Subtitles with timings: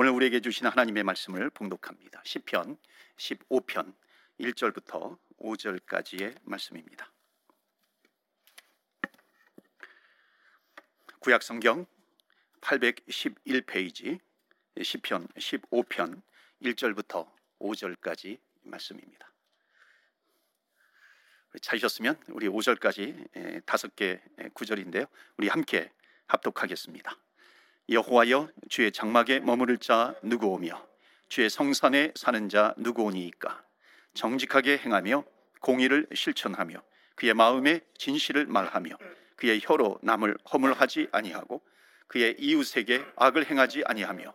[0.00, 2.22] 오늘 우리에게 주신 하나님의 말씀을 봉독합니다.
[2.24, 2.78] 시편
[3.16, 3.92] 15편
[4.38, 7.10] 1절부터 5절까지의 말씀입니다.
[11.18, 11.84] 구약 성경
[12.60, 14.20] 811페이지
[14.80, 16.22] 시편 15편
[16.62, 17.28] 1절부터
[17.58, 19.32] 5절까지 말씀입니다.
[21.60, 24.20] 찾으셨으면 우리 5절까지 다섯 개
[24.54, 25.06] 구절인데요.
[25.38, 25.90] 우리 함께
[26.28, 27.16] 합독하겠습니다.
[27.90, 30.86] 여호와여 주의 장막에 머무를 자 누구오며
[31.30, 33.62] 주의 성산에 사는 자 누구오니이까?
[34.12, 35.24] 정직하게 행하며
[35.60, 36.82] 공의를 실천하며
[37.14, 38.90] 그의 마음에 진실을 말하며
[39.36, 41.62] 그의 혀로 남을 허물하지 아니하고
[42.08, 44.34] 그의 이웃에게 악을 행하지 아니하며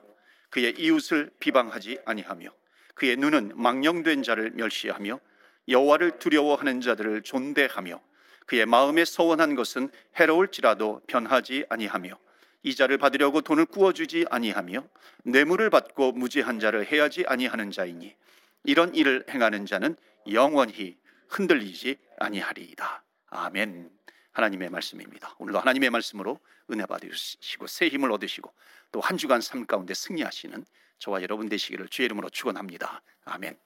[0.49, 2.49] 그의 이웃을 비방하지 아니하며
[2.95, 5.19] 그의 눈은 망령된 자를 멸시하며
[5.67, 8.01] 여호와를 두려워하는 자들을 존대하며
[8.47, 12.22] 그의 마음에 서원한 것은 해로울지라도 변하지 아니하며
[12.63, 14.87] 이자를 받으려고 돈을 구워주지 아니하며
[15.25, 18.15] 뇌물을 받고 무지한 자를 해야지 아니하는 자이니
[18.63, 19.95] 이런 일을 행하는 자는
[20.31, 20.97] 영원히
[21.27, 23.03] 흔들리지 아니하리이다.
[23.27, 23.91] 아멘.
[24.31, 25.35] 하나님의 말씀입니다.
[25.37, 26.39] 오늘도 하나님의 말씀으로
[26.71, 28.51] 은혜 받으시고 새 힘을 얻으시고
[28.91, 30.65] 또 한 주간 삶 가운데 승리하시는
[30.99, 33.01] 저와 여러분 되시기를 주의 이름으로 축원합니다.
[33.25, 33.57] 아멘.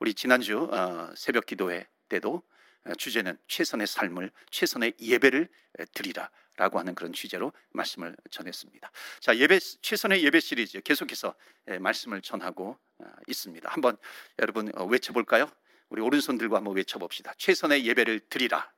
[0.00, 2.42] 우리 지난주 어, 새벽 기도회 때도
[2.84, 5.48] 어, 주제는 최선의 삶을 최선의 예배를
[5.94, 8.90] 드리라 라고 하는 그런 주제로 말씀을 전했습니다.
[9.20, 11.34] 자 예배 최선의 예배 시리즈 계속해서
[11.80, 13.70] 말씀을 전하고 어, 있습니다.
[13.70, 13.96] 한번
[14.38, 15.50] 여러분 외쳐볼까요?
[15.88, 17.34] 우리 오른손 들고 한번 외쳐봅시다.
[17.38, 18.70] 최선의 예배를 드리라.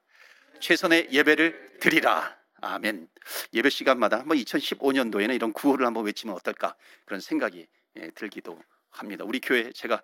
[0.60, 2.36] 최선의 예배를 드리라.
[2.60, 3.08] 아멘.
[3.52, 7.66] 예배 시간마다 한번 2015년도에는 이런 구호를 한번 외치면 어떨까 그런 생각이
[8.14, 9.24] 들기도 합니다.
[9.24, 10.02] 우리 교회 제가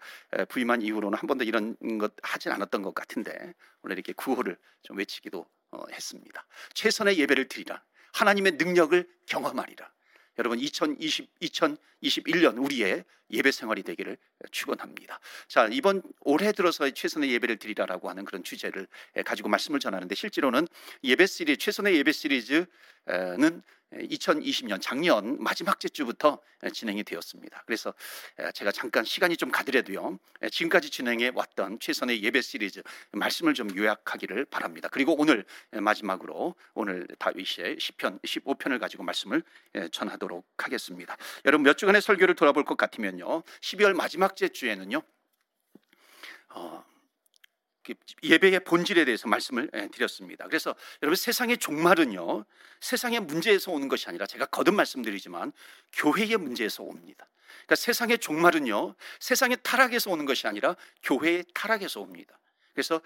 [0.48, 5.40] 부임한 이후로는 한 번도 이런 것 하진 않았던 것 같은데 오늘 이렇게 구호를 좀 외치기도
[5.40, 5.46] 어,
[5.92, 6.46] 했습니다.
[6.74, 7.82] 최선의 예배를 드리라.
[8.12, 9.90] 하나님의 능력을 경험하리라.
[10.38, 14.16] 여러분 2020, 2021년 우리의 예배 생활이 되기를
[14.50, 15.20] 축원합니다.
[15.46, 18.86] 자 이번 올해 들어서 최선의 예배를 드리라라고 하는 그런 주제를
[19.24, 20.66] 가지고 말씀을 전하는데 실제로는
[21.04, 22.66] 예배 시리즈 최선의 예배 시리즈는
[23.92, 26.40] 2020년 작년 마지막 주부터
[26.72, 27.62] 진행이 되었습니다.
[27.66, 27.92] 그래서
[28.54, 30.18] 제가 잠깐 시간이 좀 가더라도요.
[30.50, 34.88] 지금까지 진행해 왔던 최선의 예배 시리즈 말씀을 좀 요약하기를 바랍니다.
[34.90, 39.42] 그리고 오늘 마지막으로 오늘 다윗의 10편 15편을 가지고 말씀을
[39.90, 41.16] 전하도록 하겠습니다.
[41.44, 43.42] 여러분 몇 주간의 설교를 돌아볼 것 같으면요.
[43.60, 45.02] 12월 마지막 주에는요.
[46.50, 46.89] 어, 그
[48.22, 50.46] 예배의 본질에 대해서 말씀을 예, 드렸습니다.
[50.46, 52.44] 그래서 여러분 세상의 종말은요,
[52.80, 55.52] 세상의 문제에서 오는 것이 아니라 제가 거듭 말씀드리지만
[55.92, 57.26] 교회의 문제에서 옵니다.
[57.66, 62.38] 그러니까 세상의 종말은요, 세상의 타락에서 오는 것이 아니라 교회의 타락에서 옵니다.
[62.72, 63.00] 그래서 아,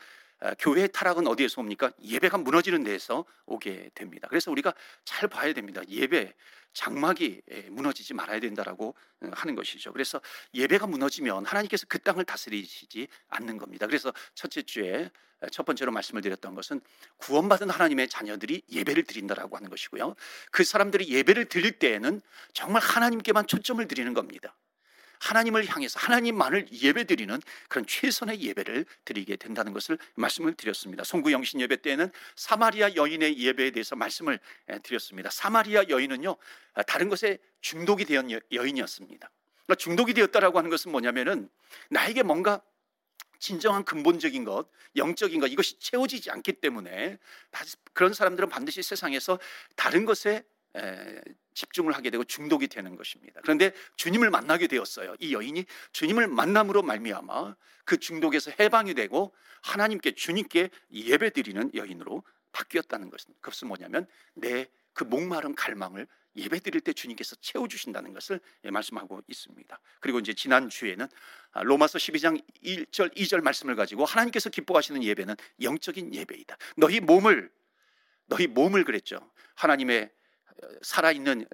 [0.58, 1.90] 교회의 타락은 어디에서 옵니까?
[2.02, 4.28] 예배가 무너지는 데에서 오게 됩니다.
[4.28, 4.74] 그래서 우리가
[5.04, 5.82] 잘 봐야 됩니다.
[5.88, 6.34] 예배
[6.74, 7.40] 장막이
[7.70, 9.92] 무너지지 말아야 된다라고 어, 하는 것이죠.
[9.92, 10.20] 그래서
[10.54, 13.86] 예배가 무너지면 하나님께서 그 땅을 다스리시지 않는 겁니다.
[13.86, 15.10] 그래서 첫째 주에
[15.52, 16.80] 첫 번째로 말씀을 드렸던 것은
[17.18, 20.14] 구원받은 하나님의 자녀들이 예배를 드린다라고 하는 것이고요.
[20.50, 22.20] 그 사람들이 예배를 드릴 때에는
[22.52, 24.56] 정말 하나님께만 초점을 드리는 겁니다.
[25.24, 31.02] 하나님을 향해서 하나님만을 예배드리는 그런 최선의 예배를 드리게 된다는 것을 말씀을 드렸습니다.
[31.02, 34.38] 송구 영신 예배 때에는 사마리아 여인의 예배에 대해서 말씀을
[34.82, 35.30] 드렸습니다.
[35.30, 36.36] 사마리아 여인은요
[36.86, 39.30] 다른 것에 중독이 되었 여인이었습니다.
[39.64, 41.48] 그러니까 중독이 되었다라고 하는 것은 뭐냐면은
[41.88, 42.60] 나에게 뭔가
[43.38, 47.18] 진정한 근본적인 것, 영적인 것 이것이 채워지지 않기 때문에
[47.92, 49.38] 그런 사람들은 반드시 세상에서
[49.76, 50.44] 다른 것에
[51.54, 53.40] 집중을 하게 되고 중독이 되는 것입니다.
[53.42, 55.14] 그런데 주님을 만나게 되었어요.
[55.20, 59.32] 이 여인이 주님을 만남으로 말미암아 그 중독에서 해방이 되고
[59.62, 66.92] 하나님께 주님께 예배드리는 여인으로 바뀌었다는 것은 그것은 뭐냐면 내 그 목마른 갈망을 예배 드릴 때
[66.92, 69.80] 주님께서 채워 주신다는 것을 말씀하고 있습니다.
[70.00, 71.06] 그리고 이제 지난 주에는
[71.62, 76.56] 로마서 12장 1절 2절 말씀을 가지고 하나님께서 기뻐하시는 예배는 영적인 예배이다.
[76.76, 77.52] 너희 몸을
[78.26, 79.30] 너희 몸을 그랬죠.
[79.54, 80.10] 하나님의
[80.82, 81.46] 살아있는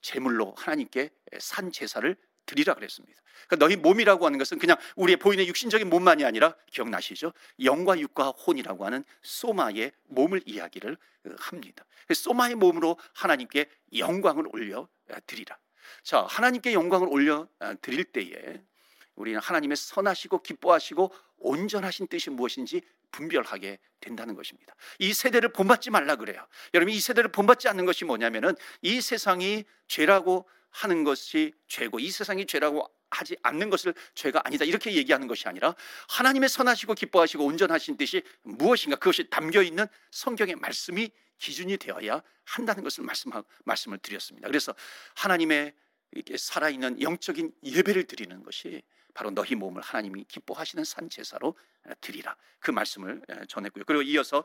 [0.00, 2.16] 제물로 하나님께 산 제사를
[2.46, 3.20] 드리라 그랬습니다.
[3.46, 7.32] 그러니까 너희 몸이라고 하는 것은 그냥 우리의 보이는 육신적인 몸만이 아니라 기억나시죠?
[7.62, 10.96] 영과 육과 혼이라고 하는 소마의 몸을 이야기를
[11.38, 11.84] 합니다.
[12.12, 14.88] 소마의 몸으로 하나님께 영광을 올려
[15.26, 15.58] 드리라.
[16.02, 17.48] 자, 하나님께 영광을 올려
[17.80, 18.62] 드릴 때에
[19.14, 24.74] 우리는 하나님의 선하시고 기뻐하시고 온전하신 뜻이 무엇인지 분별하게 된다는 것입니다.
[24.98, 26.46] 이 세대를 본받지 말라 그래요.
[26.74, 32.46] 여러분 이 세대를 본받지 않는 것이 뭐냐면은 이 세상이 죄라고 하는 것이 죄고 이 세상이
[32.46, 35.74] 죄라고 하지 않는 것을 죄가 아니다 이렇게 얘기하는 것이 아니라
[36.08, 43.04] 하나님의 선하시고 기뻐하시고 온전하신 뜻이 무엇인가 그것이 담겨 있는 성경의 말씀이 기준이 되어야 한다는 것을
[43.04, 44.48] 말씀하, 말씀을 드렸습니다.
[44.48, 44.74] 그래서
[45.14, 45.74] 하나님의
[46.36, 48.82] 살아있는 영적인 예배를 드리는 것이
[49.18, 51.56] 바로 너희 몸을 하나님이 기뻐하시는 산 제사로
[52.00, 53.82] 드리라 그 말씀을 전했고요.
[53.84, 54.44] 그리고 이어서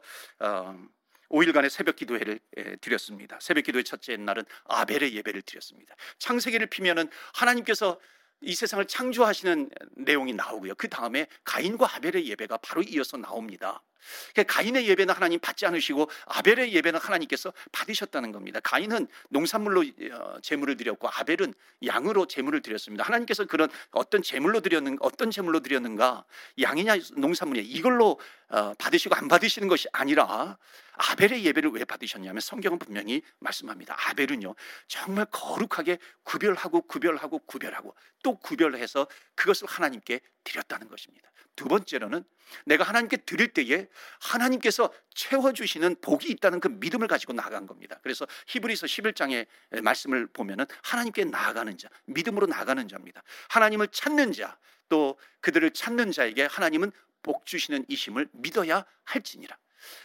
[1.30, 2.40] 5일간의 어, 새벽 기도회를
[2.82, 3.40] 드렸습니다.
[3.40, 5.96] 새벽 기도회 첫째 날은 아벨의 예배를 드렸습니다.
[6.18, 8.00] 창세기를 피면은 하나님께서
[8.42, 10.74] 이 세상을 창조하시는 내용이 나오고요.
[10.74, 13.84] 그 다음에 가인과 아벨의 예배가 바로 이어서 나옵니다.
[14.34, 18.60] 그러니까 가인의 예배는 하나님 받지 않으시고 아벨의 예배는 하나님께서 받으셨다는 겁니다.
[18.62, 21.54] 가인은 농산물로 어, 제물을 드렸고 아벨은
[21.86, 23.04] 양으로 제물을 드렸습니다.
[23.04, 26.26] 하나님께서 그런 어떤 제물로 드렸는 어떤 제물로 드렸는가
[26.60, 28.20] 양이냐 농산물이냐 이걸로
[28.50, 30.58] 어, 받으시고 안 받으시는 것이 아니라
[30.94, 33.96] 아벨의 예배를 왜 받으셨냐면 성경은 분명히 말씀합니다.
[34.10, 34.56] 아벨은요
[34.88, 41.32] 정말 거룩하게 구별하고 구별하고 구별하고 또 구별해서 그것을 하나님께 드렸다는 것입니다.
[41.56, 42.24] 두 번째로는
[42.66, 43.88] 내가 하나님께 드릴 때에
[44.20, 48.00] 하나님께서 채워주시는 복이 있다는 그 믿음을 가지고 나아간 겁니다.
[48.04, 49.48] 그래서 히브리서 11장의
[49.82, 53.22] 말씀을 보면은 하나님께 나아가는 자, 믿음으로 나아가는 자입니다.
[53.50, 54.58] 하나님을 찾는 자,
[54.90, 56.92] 또 그들을 찾는 자에게 하나님은
[57.22, 59.58] 복 주시는 이심을 믿어야 할지니라.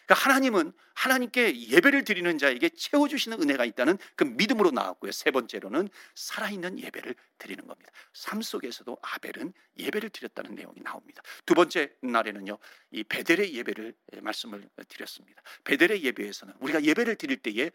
[0.07, 5.13] 그러니까 하나님은 하나님께 예배를 드리는 자에게 채워주시는 은혜가 있다는 그 믿음으로 나왔고요.
[5.13, 7.93] 세 번째로는 살아있는 예배를 드리는 겁니다.
[8.13, 11.23] 삶 속에서도 아벨은 예배를 드렸다는 내용이 나옵니다.
[11.47, 12.59] 두 번째 날에는요,
[12.91, 15.43] 이 베델의 예배를 말씀을 드렸습니다.
[15.65, 17.71] 베델의 예배에서는 우리가 예배를 드릴 때에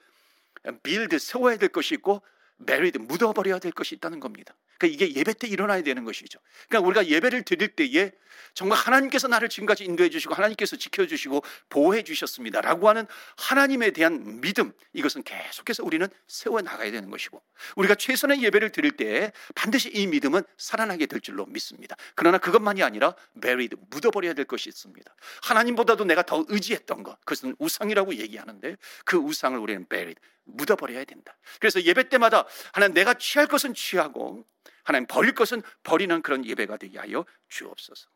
[0.82, 2.22] build 세워야 될 것이 있고
[2.58, 4.56] buried 묻어버려야 될 것이 있다는 겁니다.
[4.78, 6.40] 그러니까 이게 예배 때 일어나야 되는 것이죠.
[6.68, 8.12] 그러니까 우리가 예배를 드릴 때에
[8.54, 13.06] 정말 하나님께서 나를 지금까지 인도해 주시고 하나님께서 지켜 주시고 보호해 주셨습니다라고 하는
[13.38, 17.42] 하나님에 대한 믿음 이것은 계속해서 우리는 세워 나가야 되는 것이고
[17.76, 21.96] 우리가 최선의 예배를 드릴 때 반드시 이 믿음은 살아나게 될 줄로 믿습니다.
[22.16, 25.16] 그러나 그것만이 아니라 buried 묻어버려야 될 것이 있습니다.
[25.44, 28.76] 하나님보다도 내가 더 의지했던 것 그것은 우상이라고 얘기하는데
[29.06, 31.38] 그 우상을 우리는 buried 묻어버려야 된다.
[31.60, 32.43] 그래서 예배 때마다
[32.74, 34.46] 하나님 내가 취할 것은 취하고
[34.84, 38.10] 하나님 버릴 것은 버리는 그런 예배가 되게 하여 주옵소서.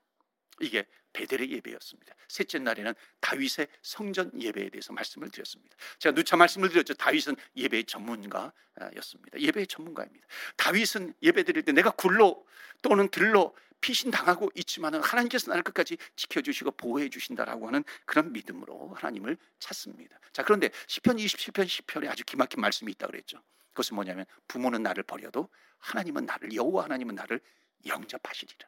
[0.59, 2.13] 이게 베델의 예배였습니다.
[2.27, 5.75] 셋째 날에는 다윗의 성전 예배에 대해서 말씀을 드렸습니다.
[5.99, 6.93] 제가 누차 말씀을 드렸죠.
[6.95, 9.39] 다윗은 예배의 전문가였습니다.
[9.39, 10.27] 예배의 전문가입니다.
[10.57, 12.45] 다윗은 예배 드릴 때 내가 굴로
[12.81, 19.37] 또는 들로 피신 당하고 있지만은 하나님께서 나를 끝까지 지켜주시고 보호해 주신다라고 하는 그런 믿음으로 하나님을
[19.59, 20.19] 찾습니다.
[20.33, 23.41] 자 그런데 시편 27편 10편에 아주 기막힌 말씀이 있다 그랬죠.
[23.77, 27.39] 그것은 뭐냐면 부모는 나를 버려도 하나님은 나를 여호와 하나님은 나를
[27.85, 28.67] 영접하시리라.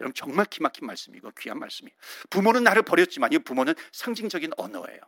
[0.00, 1.96] 여러분 정말 기막힌 말씀이고 귀한 말씀이에요.
[2.28, 5.00] 부모는 나를 버렸지만 이 부모는 상징적인 언어예요.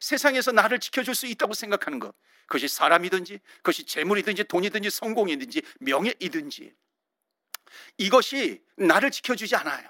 [0.00, 2.14] 세상에서 나를 지켜줄 수 있다고 생각하는 것,
[2.46, 6.74] 그것이 사람이든지, 그것이 재물이든지, 돈이든지, 성공이든지, 명예이든지,
[7.98, 9.88] 이것이 나를 지켜주지 않아요.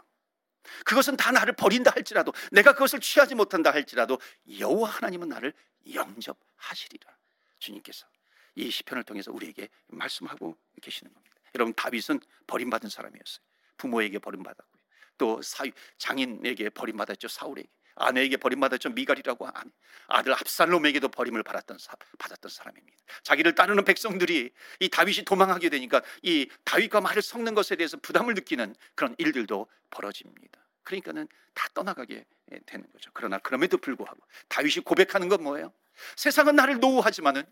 [0.84, 4.18] 그것은 다 나를 버린다 할지라도, 내가 그것을 취하지 못한다 할지라도,
[4.58, 5.54] 여호와 하나님은 나를
[5.92, 7.16] 영접하시리라.
[7.58, 8.06] 주님께서
[8.54, 11.36] 이 시편을 통해서 우리에게 말씀하고 계시는 겁니다.
[11.54, 13.44] 여러분 다윗은 버림받은 사람이었어요.
[13.76, 14.82] 부모에게 버림받았고요.
[15.18, 17.28] 또 사위 장인에게 버림받았죠.
[17.28, 17.68] 사울에게.
[17.96, 18.90] 아내에게 버림받았죠.
[18.90, 19.70] 미갈이라고 아내.
[20.06, 21.78] 아들 압살롬에게도 버림을 받았던,
[22.18, 22.96] 받았던 사람입니다.
[23.22, 24.50] 자기를 따르는 백성들이
[24.80, 30.60] 이 다윗이 도망하게 되니까 이 다윗과 말을 섞는 것에 대해서 부담을 느끼는 그런 일들도 벌어집니다.
[30.84, 32.24] 그러니까는 다 떠나가게
[32.66, 33.10] 되는 거죠.
[33.12, 34.18] 그러나 그럼에도 불구하고
[34.48, 35.72] 다윗이 고백하는 건 뭐예요?
[36.16, 37.44] 세상은 나를 노우하지만은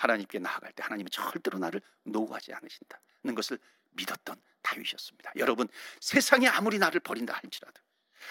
[0.00, 3.58] 하나님께 나아갈 때 하나님은 절대로 나를 노우하지 않으신다는 것을
[3.90, 5.32] 믿었던 다윗이었습니다.
[5.36, 5.68] 여러분
[6.00, 7.80] 세상이 아무리 나를 버린다 할지라도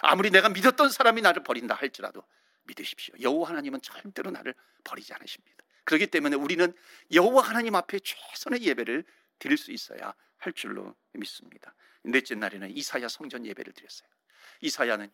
[0.01, 2.23] 아무리 내가 믿었던 사람이 나를 버린다 할지라도
[2.63, 3.15] 믿으십시오.
[3.21, 5.63] 여호와 하나님은 절대로 나를 버리지 않으십니다.
[5.83, 6.73] 그렇기 때문에 우리는
[7.13, 9.03] 여호와 하나님 앞에 최선의 예배를
[9.38, 11.75] 드릴 수 있어야 할 줄로 믿습니다.
[12.03, 14.09] 넷째 날에는 이사야 성전 예배를 드렸어요.
[14.61, 15.11] 이사야는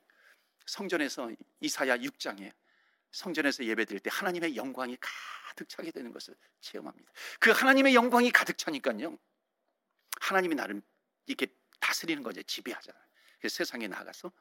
[0.65, 2.53] 성전에서 이사야 6장에
[3.15, 7.12] 성전에서 예배 드릴 때 하나님의 영광이 가득 차게 되는 것을 체험합니다.
[7.39, 9.17] 그 하나님의 영광이 가득 차니까요.
[10.19, 10.81] 하나님이 나를
[11.25, 11.48] 이렇게
[11.79, 12.43] 다스리는 거죠.
[12.43, 13.01] 지배하잖아요.
[13.39, 14.31] 그래서 세상에 나가서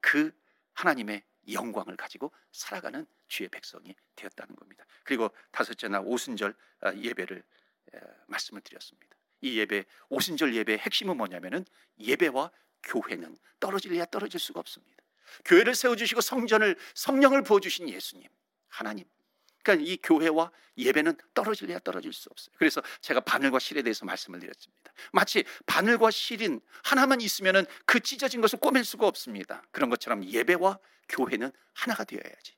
[0.00, 0.32] 그
[0.74, 4.86] 하나님의 영광을 가지고 살아가는 주의 백성이 되었다는 겁니다.
[5.02, 7.42] 그리고 다섯째 날 오순절 아, 예배를
[8.28, 9.16] 말씀을 드렸습니다.
[9.40, 11.64] 이 예배 오순절 예배의 핵심은 뭐냐면은
[11.98, 12.52] 예배와
[12.84, 14.99] 교회는 떨어질래야 떨어질 수가 없습니다.
[15.44, 18.28] 교회를 세워주시고 성전을 성령을 부어주신 예수님
[18.68, 19.04] 하나님
[19.62, 22.54] 그러니까 이 교회와 예배는 떨어질래야 떨어질 수 없어요.
[22.58, 24.92] 그래서 제가 바늘과 실에 대해서 말씀을 드렸습니다.
[25.12, 29.62] 마치 바늘과 실인 하나만 있으면은 그 찢어진 것을 꼬맬 수가 없습니다.
[29.70, 32.54] 그런 것처럼 예배와 교회는 하나가 되어야지.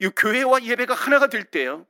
[0.00, 1.86] 이 교회와 예배가 하나가 될 때요.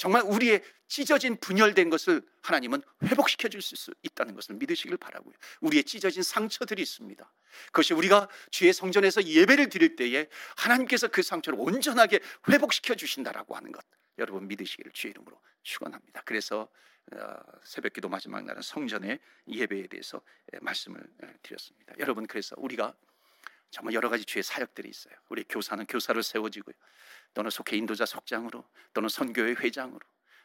[0.00, 5.34] 정말 우리의 찢어진 분열된 것을 하나님은 회복시켜 줄 수 있다는 것을 믿으시길 바라고요.
[5.60, 7.32] 우리의 찢어진 상처들이 있습니다.
[7.66, 10.26] 그것이 우리가 주의 성전에서 예배를 드릴 때에
[10.56, 13.84] 하나님께서 그 상처를 온전하게 회복시켜 주신다라고 하는 것.
[14.16, 16.22] 여러분 믿으시기를 주의 이름으로 축원합니다.
[16.24, 16.66] 그래서
[17.12, 20.22] 어, 새벽기도 마지막 날은 성전의 예배에 대해서
[20.62, 20.98] 말씀을
[21.42, 21.92] 드렸습니다.
[21.98, 22.94] 여러분 그래서 우리가
[23.70, 25.14] 정말 여러 가지 주의 사역들이 있어요.
[25.28, 26.74] 우리 교사는 교사를 세워지고요.
[27.34, 30.00] 또는 속해 인도자 속장으로 또는 선교회 회장으로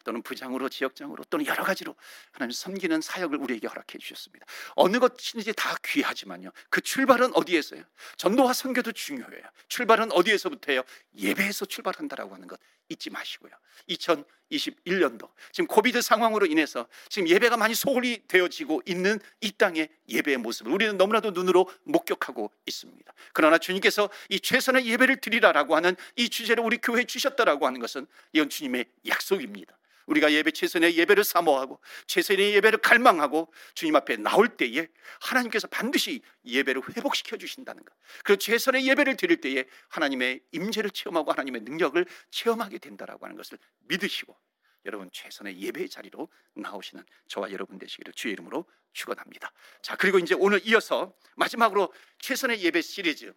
[0.06, 1.96] 또는 부장으로 지역장으로 또는 여러 가지로
[2.32, 4.46] 하나님 섬기는 사역을 우리에게 허락해 주셨습니다.
[4.76, 6.52] 어느 것인지 다 귀하지만요.
[6.70, 7.84] 그 출발은 어디에서요?
[8.18, 9.42] 전도와 선교도 중요해요.
[9.68, 10.84] 출발은 어디에서부터예요?
[11.18, 13.52] 예배에서 출발한다라고 하는 것 잊지 마시고요.
[13.90, 20.72] 2021년도 지금 코비드 상황으로 인해서 지금 예배가 많이 소홀히 되어지고 있는 이 땅의 예배의 모습을
[20.72, 23.14] 우리는 너무나도 눈으로 목격하고 있습니다.
[23.34, 28.50] 그러나 주님께서 이 최선의 예배를 드리라라고 하는 이 주제를 우리 교회에 주셨다라고 하는 것은 이건
[28.50, 29.78] 주님의 약속입니다.
[30.06, 34.88] 우리가 예배 최선의 예배를 사모하고 최선의 예배를 갈망하고 주님 앞에 나올 때에
[35.22, 37.94] 하나님께서 반드시 예배를 회복시켜 주신다는 것.
[38.24, 43.58] 그 최선의 예배를 드릴 때에 하나님의 임재를 체험하고 하나님의 능력을 체험하게 된다라고 하는 것을
[43.88, 44.38] 믿으시고
[44.86, 49.52] 여러분 최선의 예배의 자리로 나오시는 저와 여러분 되시기를 주의 이름으로 축원합니다.
[49.82, 53.34] 자, 그리고 이제 오늘 이어서 마지막으로 최선의 예배 시리즈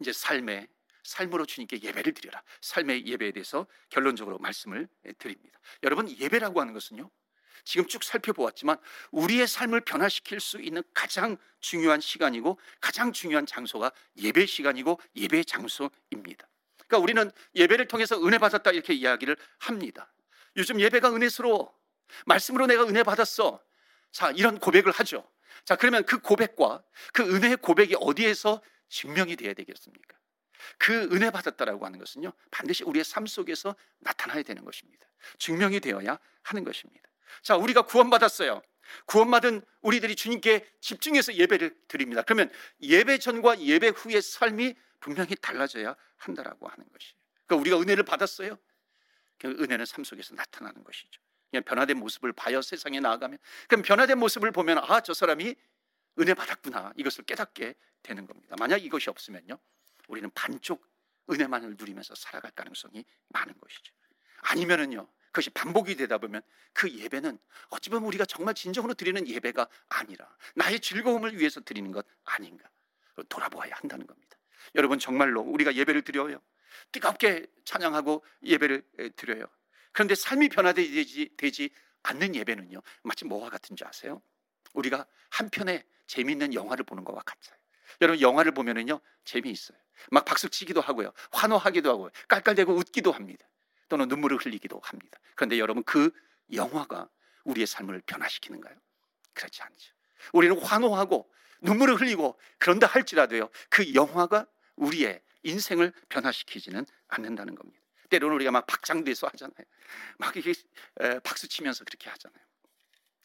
[0.00, 0.68] 이제 삶의
[1.02, 2.42] 삶으로 주님께 예배를 드려라.
[2.60, 5.58] 삶의 예배에 대해서 결론적으로 말씀을 드립니다.
[5.82, 7.10] 여러분 예배라고 하는 것은요.
[7.64, 8.76] 지금 쭉 살펴보았지만
[9.12, 16.48] 우리의 삶을 변화시킬 수 있는 가장 중요한 시간이고 가장 중요한 장소가 예배 시간이고 예배 장소입니다.
[16.86, 20.12] 그러니까 우리는 예배를 통해서 은혜 받았다 이렇게 이야기를 합니다.
[20.56, 21.72] 요즘 예배가 은혜스러워.
[22.26, 23.62] 말씀으로 내가 은혜 받았어.
[24.10, 25.26] 자, 이런 고백을 하죠.
[25.64, 26.82] 자, 그러면 그 고백과
[27.12, 30.16] 그 은혜의 고백이 어디에서 증명이 돼야 되겠습니까?
[30.78, 35.06] 그 은혜 받았다라고 하는 것은요 반드시 우리의 삶 속에서 나타나야 되는 것입니다.
[35.38, 37.08] 증명이 되어야 하는 것입니다.
[37.42, 38.62] 자, 우리가 구원받았어요.
[39.06, 42.22] 구원받은 우리들이 주님께 집중해서 예배를 드립니다.
[42.22, 42.50] 그러면
[42.82, 47.14] 예배 전과 예배 후의 삶이 분명히 달라져야 한다라고 하는 것이에요.
[47.46, 48.58] 그러니까 우리가 은혜를 받았어요.
[49.38, 51.20] 그 은혜는 삶 속에서 나타나는 것이죠.
[51.50, 53.38] 그냥 변화된 모습을 봐요 세상에 나아가면
[53.68, 55.54] 그럼 변화된 모습을 보면 아 저 사람이
[56.18, 58.56] 은혜 받았구나 이것을 깨닫게 되는 겁니다.
[58.58, 59.58] 만약 이것이 없으면요
[60.08, 60.86] 우리는 반쪽
[61.30, 63.94] 은혜만을 누리면서 살아갈 가능성이 많은 것이죠.
[64.42, 66.42] 아니면은요, 그것이 반복이 되다 보면
[66.72, 67.38] 그 예배는
[67.70, 72.68] 어찌 보면 우리가 정말 진정으로 드리는 예배가 아니라 나의 즐거움을 위해서 드리는 것 아닌가
[73.28, 74.36] 돌아보아야 한다는 겁니다.
[74.74, 76.40] 여러분 정말로 우리가 예배를 드려요.
[76.90, 79.46] 뜨겁게 찬양하고 예배를 드려요.
[79.92, 81.70] 그런데 삶이 변화되지 되지
[82.02, 84.22] 않는 예배는요, 마치 뭐와 같은지 아세요?
[84.74, 87.56] 우리가 한편의 재미있는 영화를 보는 것과 같아요.
[88.00, 89.78] 여러분 영화를 보면은요 재미있어요.
[90.10, 91.12] 막 박수 치기도 하고요.
[91.32, 93.46] 환호하기도 하고 깔깔대고 웃기도 합니다.
[93.88, 95.18] 또는 눈물을 흘리기도 합니다.
[95.34, 96.10] 그런데 여러분 그
[96.52, 97.08] 영화가
[97.44, 98.74] 우리의 삶을 변화시키는가요?
[99.34, 99.92] 그렇지 않죠.
[100.32, 101.30] 우리는 환호하고
[101.60, 103.48] 눈물을 흘리고 그런다 할지라도요.
[103.68, 104.46] 그 영화가
[104.76, 107.80] 우리의 인생을 변화시키지는 않는다는 겁니다.
[108.08, 109.64] 때로는 우리가 막 박장대소 하잖아요.
[110.18, 110.58] 막 이렇게
[111.22, 112.42] 박수 치면서 그렇게 하잖아요.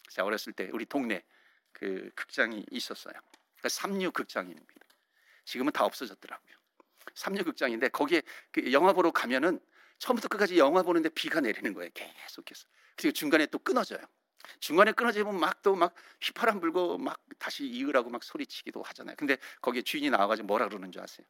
[0.09, 1.23] 제가 어렸을 때 우리 동네
[1.71, 3.13] 그 극장이 있었어요.
[3.67, 4.73] 그러니까 삼류 극장입니다.
[5.45, 6.55] 지금은 다 없어졌더라고요.
[7.15, 8.21] 삼류 극장인데 거기에
[8.51, 9.59] 그 영화 보러 가면은
[9.99, 11.89] 처음부터 끝까지 영화 보는데 비가 내리는 거예요.
[11.93, 12.67] 계속해서.
[12.95, 13.99] 그리고 중간에 또 끊어져요.
[14.59, 19.15] 중간에 끊어지면 막 또 막 휘파람 불고 막 다시 이으라고 막 소리치기도 하잖아요.
[19.17, 21.25] 근데 거기에 주인이 나와가지고 뭐라 그러는 줄 아세요?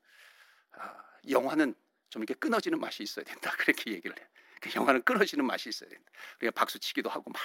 [0.73, 0.95] 아,
[1.29, 1.73] 영화는
[2.09, 3.51] 좀 이렇게 끊어지는 맛이 있어야 된다.
[3.57, 4.27] 그렇게 얘기를 해요.
[4.61, 6.11] 그 영화는 끊어지는 맛이 있어야 된다.
[6.39, 7.41] 우리가 박수 치기도 하고 막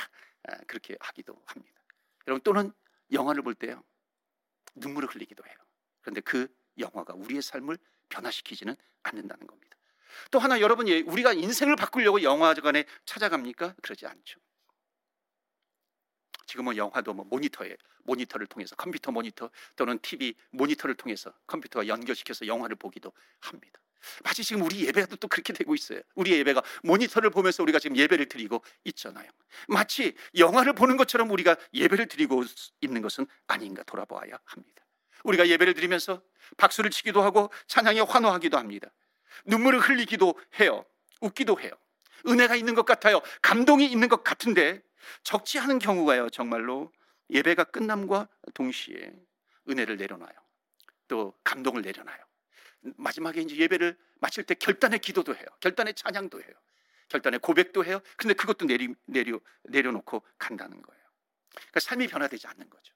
[0.49, 1.81] 아, 그렇게 하기도 합니다.
[2.27, 2.73] 여러분 또는
[3.13, 3.83] 영화를 볼 때요.
[4.75, 5.55] 눈물을 흘리기도 해요.
[6.01, 6.49] 그런데 그
[6.79, 9.77] 영화가 우리의 삶을 변화시키지는 않는다는 겁니다.
[10.31, 13.75] 또 하나 여러분 우리가 인생을 바꾸려고 영화관에 찾아갑니까?
[13.83, 14.41] 그러지 않죠.
[16.47, 22.77] 지금은 영화도 뭐 모니터에 모니터를 통해서 컴퓨터 모니터 또는 TV 모니터를 통해서 컴퓨터와 연결시켜서 영화를
[22.77, 23.82] 보기도 합니다.
[24.25, 26.01] 마치 지금 우리 예배도 또 그렇게 되고 있어요.
[26.15, 29.29] 우리 예배가 모니터를 보면서 우리가 지금 예배를 드리고 있잖아요.
[29.69, 32.45] 마치 영화를 보는 것처럼 우리가 예배를 드리고
[32.81, 34.85] 있는 것은 아닌가 돌아보아야 합니다.
[35.25, 36.23] 우리가 예배를 드리면서
[36.57, 38.89] 박수를 치기도 하고 찬양에 환호하기도 합니다.
[39.47, 40.85] 눈물을 흘리기도 해요.
[41.21, 41.71] 웃기도 해요.
[42.27, 43.21] 은혜가 있는 것 같아요.
[43.41, 44.83] 감동이 있는 것 같은데
[45.23, 46.31] 적지 않은 경우가요.
[46.31, 46.93] 정말로
[47.31, 49.13] 예배가 끝남과 동시에
[49.69, 50.33] 은혜를 내려놔요.
[51.09, 52.19] 또 감동을 내려놔요.
[52.97, 55.47] 마지막에 이제 예배를 마칠 때 결단의 기도도 해요.
[55.61, 56.51] 결단의 찬양도 해요.
[57.09, 58.01] 결단의 고백도 해요.
[58.17, 61.03] 근데 그것도 내리, 내려, 내려놓고 간다는 거예요.
[61.51, 62.95] 그러니까 삶이 변화되지 않는 거죠.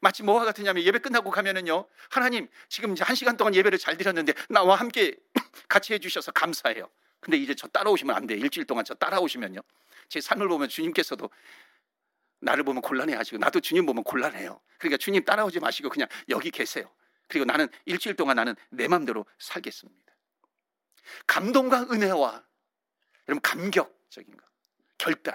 [0.00, 1.86] 마치 뭐와 같으냐면 예배 끝나고 가면은요.
[2.10, 5.16] 하나님 지금 이제 한 시간 동안 예배를 잘 드렸는데 나와 함께
[5.68, 6.88] 같이 해주셔서 감사해요.
[7.20, 8.38] 근데 이제 저 따라오시면 안 돼요.
[8.38, 9.60] 일주일 동안 저 따라오시면요.
[10.08, 11.28] 제 삶을 보면 주님께서도
[12.40, 14.60] 나를 보면 곤란해 하시고 나도 주님 보면 곤란해요.
[14.78, 16.88] 그러니까 주님 따라오지 마시고 그냥 여기 계세요.
[17.28, 20.14] 그리고 나는 일주일 동안 나는 내 마음대로 살겠습니다.
[21.26, 22.44] 감동과 은혜와
[23.28, 24.46] 여러분 감격적인 것,
[24.96, 25.34] 결단,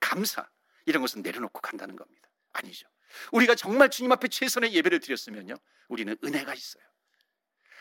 [0.00, 0.48] 감사
[0.86, 2.28] 이런 것은 내려놓고 간다는 겁니다.
[2.52, 2.88] 아니죠.
[3.32, 5.54] 우리가 정말 주님 앞에 최선의 예배를 드렸으면요.
[5.88, 6.82] 우리는 은혜가 있어요.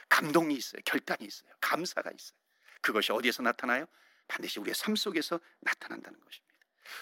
[0.10, 0.82] 감동이 있어요.
[0.86, 1.50] 결단이 있어요.
[1.62, 2.38] 감사가 있어요.
[2.82, 3.86] 그것이 어디에서 나타나요?
[4.28, 6.55] 반드시 우리의 삶 속에서 나타난다는 것입니다.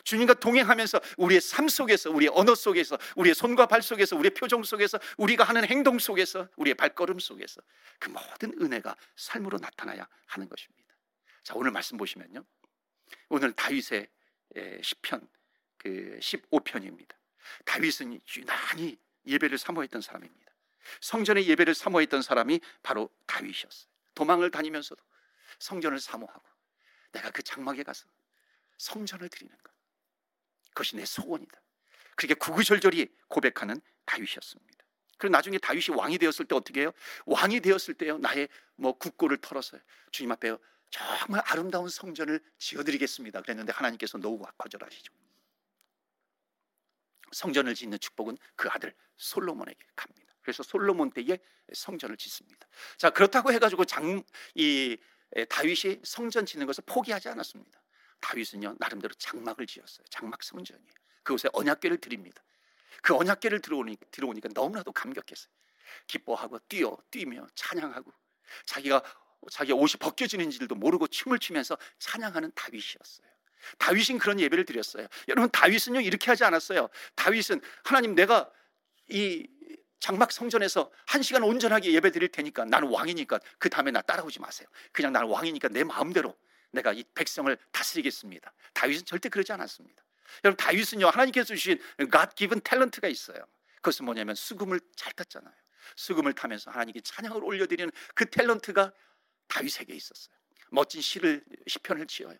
[0.03, 4.99] 주님과 동행하면서 우리의 삶 속에서, 우리의 언어 속에서, 우리의 손과 발 속에서, 우리의 표정 속에서,
[5.17, 7.61] 우리가 하는 행동 속에서, 우리의 발걸음 속에서
[7.99, 10.95] 그 모든 은혜가 삶으로 나타나야 하는 것입니다.
[11.43, 12.43] 자, 오늘 말씀 보시면요.
[13.29, 14.07] 오늘 다윗의
[14.81, 15.27] 시편
[15.77, 17.15] 그 15편입니다.
[17.65, 18.97] 다윗은 유난히
[19.27, 20.51] 예배를 사모했던 사람입니다.
[21.01, 23.91] 성전의 예배를 사모했던 사람이 바로 다윗이었어요.
[24.15, 25.01] 도망을 다니면서도
[25.59, 26.43] 성전을 사모하고
[27.11, 28.05] 내가 그 장막에 가서
[28.83, 29.71] 성전을 드리는 것.
[30.69, 31.61] 그것이 내 소원이다.
[32.15, 34.83] 그렇게 구구절절히 고백하는 다윗이었습니다.
[35.17, 36.91] 그리고 나중에 다윗이 왕이 되었을 때 어떻게 해요?
[37.25, 38.17] 왕이 되었을 때요.
[38.17, 39.77] 나의 뭐 국고를 털어서
[40.11, 40.55] 주님 앞에
[40.89, 43.41] 정말 아름다운 성전을 지어드리겠습니다.
[43.41, 45.13] 그랬는데 하나님께서 노후가 거절하시죠.
[47.31, 50.33] 성전을 짓는 축복은 그 아들 솔로몬에게 갑니다.
[50.41, 51.39] 그래서 솔로몬 때에
[51.73, 52.67] 성전을 짓습니다.
[52.97, 54.23] 자 그렇다고 해가지고 장
[54.55, 54.97] 이
[55.49, 57.81] 다윗이 성전 짓는 것을 포기하지 않았습니다.
[58.23, 60.05] 다윗은요 나름대로 장막을 지었어요.
[60.09, 60.93] 장막 성전이에요.
[61.23, 62.41] 그곳에 언약궤를 드립니다.
[63.01, 65.51] 그 언약궤를 들어오니까, 들어오니까 너무나도 감격했어요.
[66.07, 68.11] 기뻐하고 뛰어 뛰며 찬양하고
[68.65, 69.03] 자기가
[69.51, 73.27] 자기 옷이 벗겨지는 줄도 모르고 춤을 추면서 찬양하는 다윗이었어요.
[73.77, 75.07] 다윗은 그런 예배를 드렸어요.
[75.27, 76.89] 여러분 다윗은요 이렇게 하지 않았어요.
[77.15, 78.49] 다윗은 하나님 내가
[79.09, 79.47] 이
[79.99, 84.67] 장막 성전에서 한 시간 온전하게 예배 드릴 테니까 나는 왕이니까 그 다음에 나 따라오지 마세요.
[84.93, 86.37] 그냥 나는 왕이니까 내 마음대로
[86.73, 88.53] 내가 이 백성을 다스리겠습니다.
[88.73, 90.03] 다윗은 절대 그러지 않았습니다.
[90.43, 93.45] 여러분 다윗은요 하나님께서 주신 God given 탤런트가 있어요.
[93.77, 95.53] 그것은 뭐냐면 수금을 잘 탔잖아요.
[95.95, 98.93] 수금을 타면서 하나님께 찬양을 올려드리는 그 탤런트가
[99.47, 100.35] 다윗에게 있었어요.
[100.71, 102.37] 멋진 시를 시편을 지어요.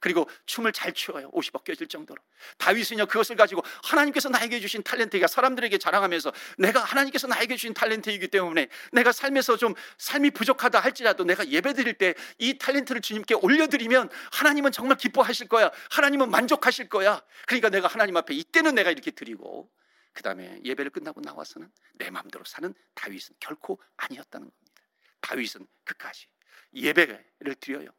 [0.00, 1.30] 그리고 춤을 잘 추어요.
[1.32, 2.20] 옷이 벗겨질 정도로.
[2.58, 8.68] 다윗은요, 그것을 가지고 하나님께서 나에게 주신 탤런트가 사람들에게 자랑하면서 내가 하나님께서 나에게 주신 탤런트이기 때문에
[8.92, 14.72] 내가 삶에서 좀 삶이 부족하다 할지라도 내가 예배 드릴 때 이 탤런트를 주님께 올려드리면 하나님은
[14.72, 15.70] 정말 기뻐하실 거야.
[15.90, 17.22] 하나님은 만족하실 거야.
[17.46, 19.70] 그러니까 내가 하나님 앞에 이때는 내가 이렇게 드리고
[20.12, 24.82] 그 다음에 예배를 끝나고 나와서는 내 마음대로 사는 다윗은 결코 아니었다는 겁니다.
[25.20, 26.26] 다윗은 끝까지
[26.74, 27.90] 예배를 드려요.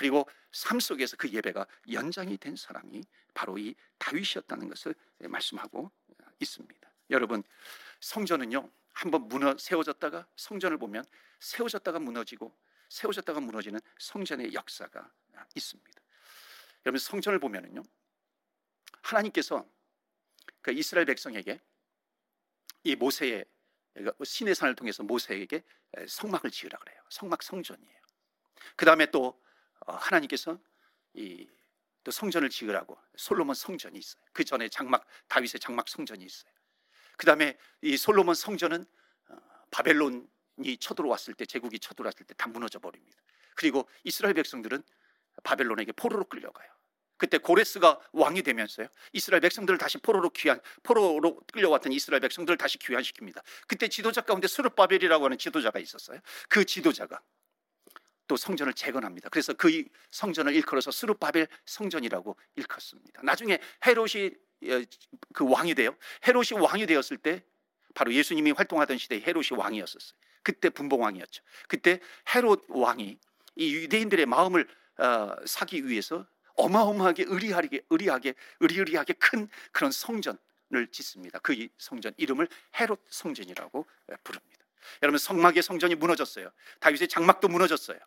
[0.00, 5.92] 그리고 삶 속에서 그 예배가 연장이 된 사람이 바로 이 다윗이었다는 것을 말씀하고
[6.40, 6.90] 있습니다.
[7.10, 7.42] 여러분
[8.00, 11.04] 성전은요 한번 무너 세워졌다가 성전을 보면
[11.40, 12.56] 세워졌다가 무너지고
[12.88, 15.12] 세워졌다가 무너지는 성전의 역사가
[15.54, 16.02] 있습니다.
[16.86, 17.82] 여러분 성전을 보면은요
[19.02, 19.68] 하나님께서
[20.62, 21.60] 그 이스라엘 백성에게
[22.84, 23.44] 이 모세의
[24.24, 25.62] 신의 산을 통해서 모세에게
[26.08, 27.02] 성막을 지으라 그래요.
[27.10, 28.00] 성막 성전이에요.
[28.76, 29.49] 그 다음에 또 어,
[29.86, 30.58] 하나님께서
[31.14, 31.46] 이
[32.04, 34.22] 또 성전을 지으라고 솔로몬 성전이 있어요.
[34.32, 36.52] 그 전에 장막 다윗의 장막 성전이 있어요.
[37.16, 38.86] 그 다음에 이 솔로몬 성전은
[39.28, 39.36] 어,
[39.70, 43.18] 바벨론이 쳐들어왔을 때 제국이 쳐들어왔을 때 다 무너져 버립니다.
[43.54, 44.82] 그리고 이스라엘 백성들은
[45.42, 46.70] 바벨론에게 포로로 끌려가요.
[47.18, 48.88] 그때 고레스가 왕이 되면서요.
[49.12, 53.42] 이스라엘 백성들을 다시 포로로 귀환 포로로 끌려왔던 이스라엘 백성들을 다시 귀환시킵니다.
[53.66, 56.18] 그때 지도자 가운데 수르바벨이라고 하는 지도자가 있었어요.
[56.48, 57.20] 그 지도자가
[58.30, 59.28] 또 성전을 재건합니다.
[59.28, 63.22] 그래서 그 성전을 일컬어서 스루바벨 성전이라고 일컫습니다.
[63.24, 64.30] 나중에 헤롯이
[64.66, 64.84] 어,
[65.34, 65.96] 그 왕이 돼요.
[66.28, 67.42] 헤롯이 왕이 되었을 때
[67.92, 70.16] 바로 예수님이 활동하던 시대에 헤롯이 왕이었었어요.
[70.44, 71.42] 그때 분봉왕이었죠.
[71.66, 71.98] 그때
[72.32, 73.18] 헤롯 왕이
[73.56, 81.40] 이 유대인들의 마음을 어, 사기 위해서 어마어마하게 의리하게 의리하게 의리의리하게 큰 그런 성전을 짓습니다.
[81.40, 82.46] 그 성전 이름을
[82.78, 83.86] 헤롯 성전이라고
[84.22, 84.59] 부릅니다.
[85.02, 86.50] 여러분 성막의 성전이 무너졌어요.
[86.80, 87.98] 다윗의 장막도 무너졌어요.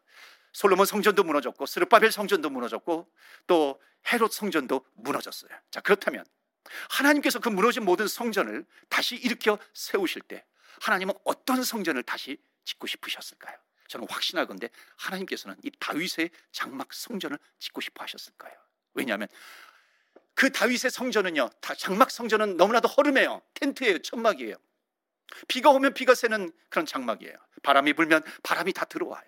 [0.52, 3.12] 솔로몬 성전도 무너졌고 스르바벨 성전도 무너졌고
[3.48, 3.82] 또
[4.12, 5.52] 헤롯 성전도 무너졌어요.
[5.72, 6.26] 자 그렇다면
[6.90, 10.46] 하나님께서 그 무너진 모든 성전을 다시 일으켜 세우실 때
[10.82, 13.58] 하나님은 어떤 성전을 다시 짓고 싶으셨을까요?
[13.88, 18.54] 저는 확신하건데 하나님께서는 이 다윗의 장막 성전을 짓고 싶어 하셨을 까요?
[18.94, 19.28] 왜냐하면
[20.36, 23.42] 그 다윗의 성전은요, 장막 성전은 너무나도 허름해요.
[23.54, 24.56] 텐트예요, 천막이에요.
[25.48, 27.36] 비가 오면 비가 새는 그런 장막이에요.
[27.64, 29.24] 바람이 불면 바람이 다 들어와요.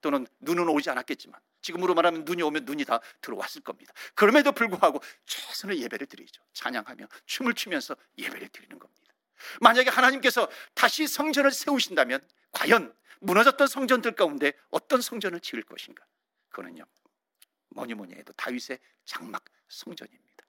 [0.00, 3.92] 또는 눈은 오지 않았겠지만 지금으로 말하면 눈이 오면 눈이 다 들어왔을 겁니다.
[4.14, 6.42] 그럼에도 불구하고 최선의 예배를 드리죠.
[6.52, 9.12] 찬양하며 춤을 추면서 예배를 드리는 겁니다.
[9.60, 12.20] 만약에 하나님께서 다시 성전을 세우신다면
[12.52, 16.04] 과연 무너졌던 성전들 가운데 어떤 성전을 지을 것인가?
[16.50, 16.84] 그거는요.
[17.70, 20.44] 뭐니 뭐니 해도 다윗의 장막 성전입니다.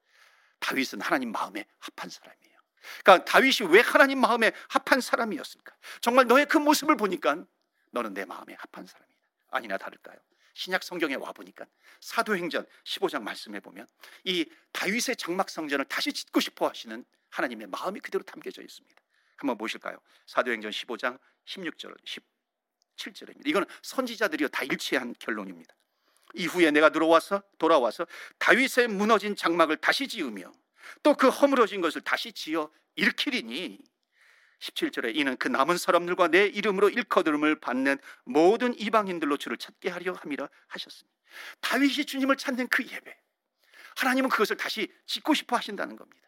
[0.59, 2.56] 다윗은 하나님 마음에 합한 사람이에요.
[3.03, 5.75] 그러니까 다윗이 왜 하나님 마음에 합한 사람이었을까?
[6.01, 7.45] 정말 너의 그 모습을 보니까
[7.91, 9.19] 너는 내 마음에 합한 사람이다.
[9.49, 10.17] 아니나 다를까요?
[10.53, 11.65] 신약 성경에 와 보니까
[12.01, 13.87] 사도행전 15장 말씀해 보면
[14.23, 19.01] 이 다윗의 장막 성전을 다시 짓고 싶어 하시는 하나님의 마음이 그대로 담겨져 있습니다.
[19.37, 19.99] 한번 보실까요?
[20.25, 21.95] 사도행전 15장 16절,
[22.97, 23.47] 17절입니다.
[23.47, 25.75] 이거는 선지자들이 다 일치한 결론입니다.
[26.33, 28.05] 이후에 내가 들어와서 돌아와서
[28.39, 30.51] 다윗의 무너진 장막을 다시 지으며
[31.03, 33.79] 또 그 허물어진 것을 다시 지어 일으키리니
[34.59, 40.49] 17절에 이는 그 남은 사람들과 내 이름으로 일커들음을 받는 모든 이방인들로 주를 찾게 하려 함이라
[40.67, 41.17] 하셨습니다.
[41.61, 43.17] 다윗이 주님을 찾는 그 예배.
[43.97, 46.27] 하나님은 그것을 다시 짓고 싶어 하신다는 겁니다.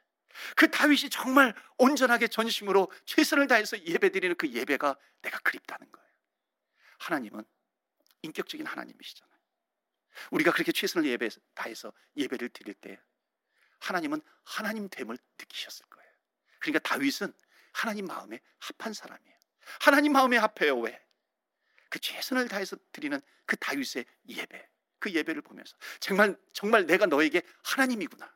[0.56, 6.10] 그 다윗이 정말 온전하게 전심으로 최선을 다해서 예배드리는 그 예배가 내가 그립다는 거예요.
[7.00, 7.44] 하나님은
[8.22, 9.40] 인격적인 하나님이시잖아요.
[10.32, 13.00] 우리가 그렇게 최선을 예배 다해서 예배를 드릴 때
[13.80, 16.12] 하나님은 하나님 됨을 느끼셨을 거예요.
[16.60, 17.34] 그러니까 다윗은
[17.72, 19.38] 하나님 마음에 합한 사람이에요.
[19.82, 20.80] 하나님 마음에 합해요.
[20.80, 21.02] 왜?
[21.90, 24.70] 그 최선을 다해서 드리는 그 다윗의 예배.
[25.00, 28.36] 그 예배를 보면서 정말 정말 내가 너에게 하나님이구나.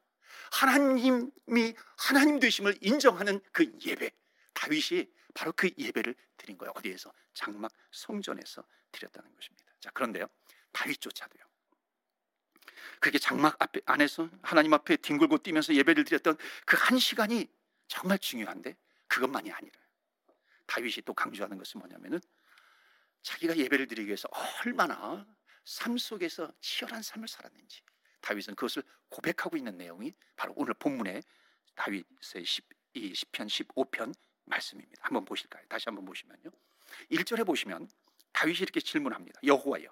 [0.52, 4.12] 하나님이 하나님 되심을 인정하는 그 예배.
[4.54, 6.72] 다윗이 바로 그 예배를 드린 거예요.
[6.76, 7.12] 어디에서?
[7.34, 9.74] 장막 성전에서 드렸다는 것입니다.
[9.80, 10.28] 자, 그런데요.
[10.72, 11.44] 다윗조차도요.
[13.00, 17.48] 그렇게 장막 앞에 안에서 하나님 앞에 뒹굴고 뛰면서 예배를 드렸던 그 한 시간이
[17.88, 18.76] 정말 중요한데
[19.08, 19.74] 그것만이 아니라
[20.66, 22.20] 다윗이 또 강조하는 것은 뭐냐면은
[23.22, 24.28] 자기가 예배를 드리기 위해서
[24.66, 25.26] 얼마나
[25.64, 27.82] 삶 속에서 치열한 삶을 살았는지
[28.22, 31.24] 다윗은 그것을 고백하고 있는 내용이 바로 오늘 본문의
[31.76, 32.66] 다윗의 10,
[32.96, 34.14] 이 10편 15편
[34.46, 35.02] 말씀입니다.
[35.06, 35.66] 한번 보실까요?
[35.68, 36.50] 다시 한번 보시면요.
[37.12, 37.90] 1절에 보시면
[38.34, 39.40] 다윗이 이렇게 질문합니다.
[39.46, 39.88] 여호와여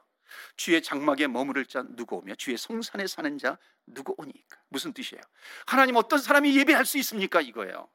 [0.56, 5.22] 주의 장막에 머무를 자 누구 오며 주의 성산에 사는 자 누구 오니까 무슨 뜻이에요?
[5.66, 7.42] 하나님 어떤 사람이 예배할 수 있습니까?
[7.42, 7.90] 이거예요.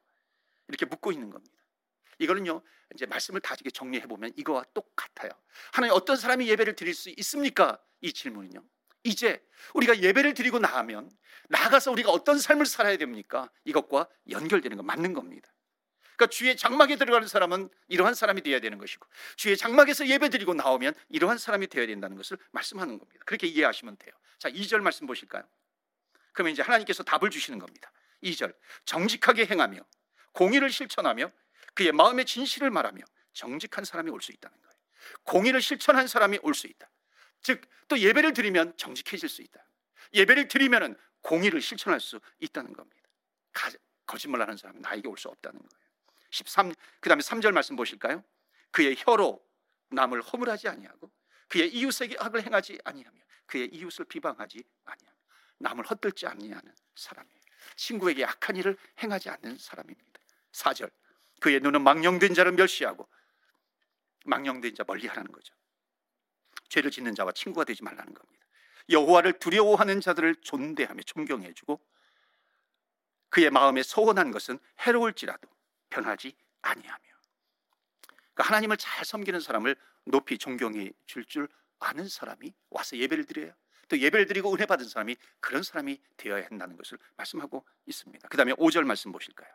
[0.67, 1.55] 이렇게 묻고 있는 겁니다.
[2.19, 2.61] 이거는요,
[2.93, 5.31] 이제 말씀을 다지게 정리해 보면 이거와 똑같아요.
[5.71, 7.79] 하나님 어떤 사람이 예배를 드릴 수 있습니까?
[8.01, 8.63] 이 질문은요.
[9.03, 11.09] 이제 우리가 예배를 드리고 나면
[11.49, 13.49] 나가서 우리가 어떤 삶을 살아야 됩니까?
[13.63, 15.49] 이것과 연결되는 거 맞는 겁니다.
[16.17, 20.93] 그러니까 주의 장막에 들어가는 사람은 이러한 사람이 되어야 되는 것이고 주의 장막에서 예배 드리고 나오면
[21.09, 23.23] 이러한 사람이 되어야 된다는 것을 말씀하는 겁니다.
[23.25, 24.13] 그렇게 이해하시면 돼요.
[24.39, 25.43] 자, 2절 말씀 보실까요?
[26.33, 27.91] 그러면 이제 하나님께서 답을 주시는 겁니다.
[28.23, 28.55] 2절.
[28.85, 29.79] 정직하게 행하며
[30.33, 31.31] 공의를 실천하며
[31.75, 33.03] 그의 마음의 진실을 말하며
[33.33, 34.73] 정직한 사람이 올 수 있다는 거예요.
[35.23, 36.89] 공의를 실천한 사람이 올 수 있다.
[37.41, 39.63] 즉, 또 예배를 드리면 정직해질 수 있다.
[40.15, 43.07] 예배를 드리면 공의를 실천할 수 있다는 겁니다.
[44.07, 45.86] 거짓말하는 사람은 나에게 올 수 없다는 거예요.
[46.31, 48.23] 13, 그 다음에 3절 말씀 보실까요?
[48.71, 49.43] 그의 혀로
[49.89, 51.11] 남을 허물하지 아니하고
[51.47, 55.17] 그의 이웃에게 악을 행하지 아니하며 그의 이웃을 비방하지 아니하며
[55.59, 57.37] 남을 헛들지 아니하는 사람이에요.
[57.75, 60.19] 친구에게 악한 일을 행하지 않는 사람입니다.
[60.51, 60.91] 4절
[61.39, 63.07] 그의 눈은 망령된 자를 멸시하고
[64.25, 65.53] 망령된 자 멀리하라는 거죠.
[66.69, 68.45] 죄를 짓는 자와 친구가 되지 말라는 겁니다.
[68.89, 71.79] 여호와를 두려워하는 자들을 존대하며 존경해주고
[73.29, 75.47] 그의 마음에 소원한 것은 해로울지라도
[75.89, 77.03] 변하지 아니하며
[78.33, 81.47] 그러니까 하나님을 잘 섬기는 사람을 높이 존경해 줄 줄
[81.79, 83.53] 아는 사람이 와서 예배를 드려요.
[83.87, 88.27] 또 예배를 드리고 은혜 받은 사람이 그런 사람이 되어야 한다는 것을 말씀하고 있습니다.
[88.27, 89.49] 그 다음에 5절 말씀 보실까요?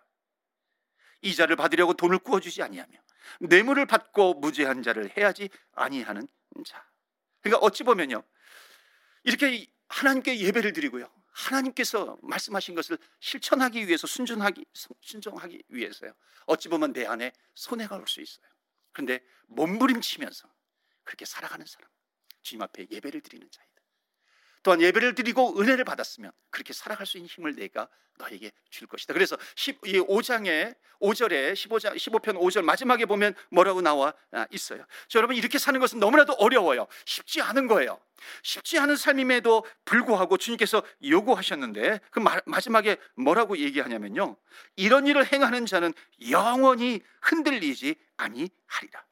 [1.20, 2.98] 이자를 받으려고 돈을 구워 주지 아니하며
[3.40, 6.26] 뇌물을 받고 무죄한 자를 해야지 아니하는
[6.64, 6.84] 자.
[7.42, 8.22] 그러니까 어찌 보면요.
[9.24, 11.12] 이렇게 하나님께 예배를 드리고요.
[11.32, 14.64] 하나님께서 말씀하신 것을 실천하기 위해서 순종하기,
[15.00, 16.12] 순종하기 위해서요.
[16.46, 18.46] 어찌 보면 내 안에 손해가 올 수 있어요.
[18.92, 20.52] 그런데 몸부림치면서
[21.04, 21.88] 그렇게 살아가는 사람,
[22.42, 23.71] 주님 앞에 예배를 드리는 자이다.
[24.62, 29.12] 또한 예배를 드리고 은혜를 받았으면 그렇게 살아갈 수 있는 힘을 내가 너에게 줄 것이다.
[29.14, 34.84] 그래서 15장에 5절에 15장 15편 5절 마지막에 보면 뭐라고 나와 아, 있어요.
[35.08, 36.86] 저 여러분 이렇게 사는 것은 너무나도 어려워요.
[37.04, 37.98] 쉽지 않은 거예요.
[38.42, 44.36] 쉽지 않은 삶임에도 불구하고 주님께서 요구하셨는데 그 마지막에 뭐라고 얘기하냐면요.
[44.76, 45.92] 이런 일을 행하는 자는
[46.30, 49.04] 영원히 흔들리지 아니하리라.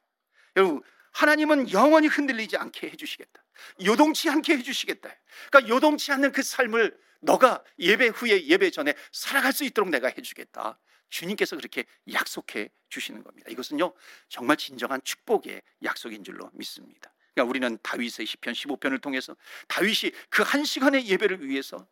[0.55, 3.43] 여러분 하나님은 영원히 흔들리지 않게 해주시겠다.
[3.83, 5.09] 요동치 않게 해주시겠다.
[5.49, 10.79] 그러니까 요동치 않는 그 삶을 너가 예배 후에 예배 전에 살아갈 수 있도록 내가 해주겠다.
[11.09, 13.49] 주님께서 그렇게 약속해 주시는 겁니다.
[13.51, 13.93] 이것은요
[14.29, 17.13] 정말 진정한 축복의 약속인 줄로 믿습니다.
[17.33, 19.35] 그러니까 우리는 다윗의 시편 15편을 통해서
[19.67, 21.87] 다윗이 그 한 시간의 예배를 위해서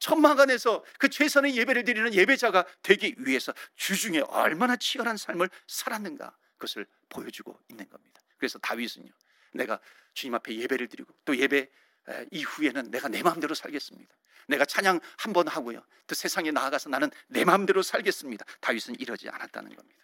[0.00, 7.58] 천막안에서 그 최선의 예배를 드리는 예배자가 되기 위해서 주중에 얼마나 치열한 삶을 살았는가 그것을 보여주고
[7.68, 8.20] 있는 겁니다.
[8.36, 9.10] 그래서 다윗은요
[9.52, 9.80] 내가
[10.14, 11.70] 주님 앞에 예배를 드리고 또 예배
[12.30, 14.14] 이후에는 내가 내 마음대로 살겠습니다.
[14.48, 15.84] 내가 찬양 한 번 하고요.
[16.06, 18.44] 또 세상에 나아가서 나는 내 마음대로 살겠습니다.
[18.60, 20.02] 다윗은 이러지 않았다는 겁니다.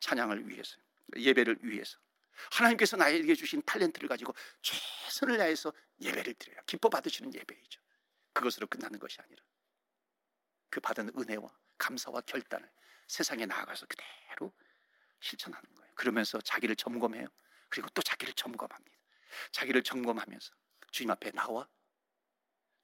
[0.00, 0.76] 찬양을 위해서,
[1.16, 1.98] 예배를 위해서.
[2.50, 6.58] 하나님께서 나에게 주신 탤런트를 가지고 최선을 다해서 예배를 드려요.
[6.66, 7.80] 기뻐 받으시는 예배이죠.
[8.32, 9.42] 그것으로 끝나는 것이 아니라
[10.70, 12.68] 그 받은 은혜와 감사와 결단을
[13.06, 14.52] 세상에 나아가서 그대로
[15.20, 15.92] 실천하는 거예요.
[15.94, 17.28] 그러면서 자기를 점검해요.
[17.74, 18.96] 그리고 또 자기를 점검합니다.
[19.50, 20.54] 자기를 점검하면서
[20.92, 21.68] 주님 앞에 나와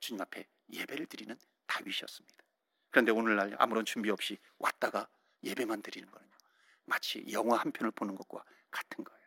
[0.00, 2.44] 주님 앞에 예배를 드리는 다윗이었습니다.
[2.90, 5.08] 그런데 오늘날 아무런 준비 없이 왔다가
[5.44, 6.32] 예배만 드리는 거는요.
[6.86, 9.20] 마치 영화 한 편을 보는 것과 같은 거예요.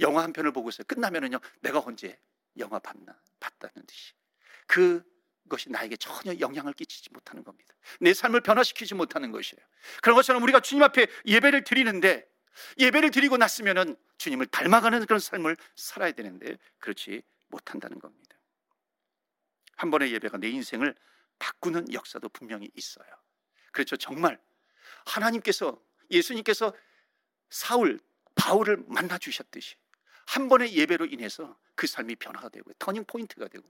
[0.00, 1.38] 영화 한 편을 보고서 끝나면은요.
[1.60, 2.18] 내가 언제
[2.58, 4.12] 영화 봤나 봤다는 듯이
[4.66, 5.04] 그
[5.48, 7.76] 것이 나에게 전혀 영향을 끼치지 못하는 겁니다.
[8.00, 9.64] 내 삶을 변화시키지 못하는 것이에요.
[10.02, 12.28] 그런 것처럼 우리가 주님 앞에 예배를 드리는데
[12.78, 18.36] 예배를 드리고 났으면은 주님을 닮아가는 그런 삶을 살아야 되는데 그렇지 못한다는 겁니다.
[19.76, 20.94] 한 번의 예배가 내 인생을
[21.38, 23.08] 바꾸는 역사도 분명히 있어요.
[23.72, 23.96] 그렇죠.
[23.96, 24.40] 정말
[25.06, 26.74] 하나님께서 예수님께서
[27.48, 27.98] 사울
[28.34, 29.76] 바울을 만나 주셨듯이
[30.26, 33.68] 한 번의 예배로 인해서 그 삶이 변화가 되고 터닝 포인트가 되고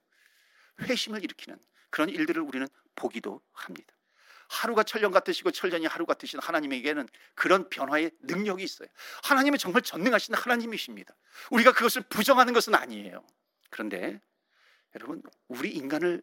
[0.81, 1.59] 회심을 일으키는
[1.91, 2.67] 그런 일들을 우리는
[2.97, 3.95] 보기도 합니다.
[4.51, 8.89] 하루가 천년 같으시고 천년이 하루 같으신 하나님에게는 그런 변화의 능력이 있어요.
[9.23, 11.15] 하나님은 정말 전능하신 하나님이십니다.
[11.53, 13.25] 우리가 그것을 부정하는 것은 아니에요.
[13.71, 14.21] 그런데
[14.97, 16.21] 여러분, 우리 인간을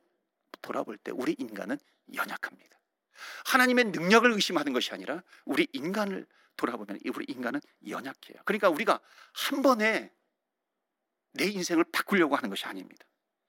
[0.61, 1.77] 돌아볼 때 우리 인간은
[2.13, 2.77] 연약합니다.
[3.45, 8.41] 하나님의 능력을 의심하는 것이 아니라 우리 인간을 돌아보면 우리 인간은 연약해요.
[8.43, 8.99] 그러니까 우리가
[9.31, 10.11] 한 번에
[11.31, 13.05] 내 인생을 바꾸려고 하는 것이 아닙니다.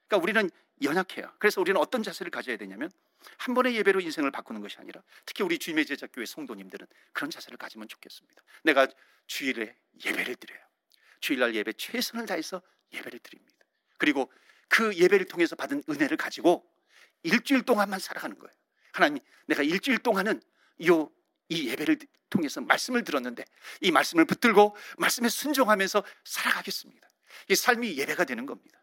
[0.06, 0.50] 그러니까 우리는
[0.82, 1.32] 연약해요.
[1.40, 2.90] 그래서 우리는 어떤 자세를 가져야 되냐면
[3.38, 7.88] 한 번의 예배로 인생을 바꾸는 것이 아니라 특히 우리 주님의 제자교회 성도님들은 그런 자세를 가지면
[7.88, 8.42] 좋겠습니다.
[8.64, 8.86] 내가
[9.26, 10.60] 주일에 예배를 드려요.
[11.20, 13.58] 주일날 예배 최선을 다해서 예배를 드립니다.
[13.98, 14.30] 그리고
[14.68, 16.68] 그 예배를 통해서 받은 은혜를 가지고
[17.22, 18.54] 일주일 동안만 살아가는 거예요.
[18.92, 20.40] 하나님, 내가 일주일 동안은
[20.86, 21.10] 요,
[21.48, 21.98] 이 예배를
[22.30, 23.44] 통해서 말씀을 들었는데
[23.80, 27.08] 이 말씀을 붙들고 말씀에 순종하면서 살아가겠습니다.
[27.48, 28.82] 이 삶이 예배가 되는 겁니다.